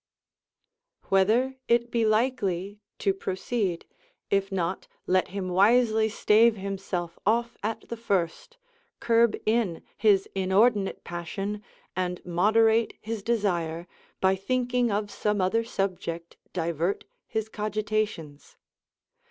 Whether 1.09 1.57
it 1.67 1.91
be 1.91 2.05
likely 2.07 2.79
to 2.97 3.13
proceed: 3.13 3.85
if 4.31 4.51
not, 4.51 4.87
let 5.05 5.27
him 5.27 5.47
wisely 5.49 6.09
stave 6.09 6.55
himself 6.55 7.19
off 7.23 7.55
at 7.61 7.87
the 7.87 7.95
first, 7.97 8.57
curb 8.99 9.35
in 9.45 9.83
his 9.95 10.27
inordinate 10.33 11.03
passion, 11.03 11.61
and 11.95 12.19
moderate 12.25 12.97
his 12.99 13.21
desire, 13.21 13.85
by 14.19 14.35
thinking 14.35 14.89
of 14.91 15.11
some 15.11 15.39
other 15.39 15.63
subject, 15.63 16.35
divert 16.51 17.05
his 17.27 17.47
cogitations. 17.47 18.55